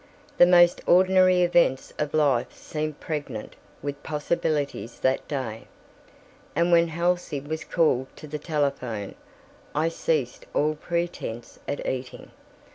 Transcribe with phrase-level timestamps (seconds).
[0.39, 5.67] The most ordinary events of life seemed pregnant with possibilities that day,
[6.55, 9.13] and when Halsey was called to the telephone,
[9.75, 12.31] I ceased all pretense at eating.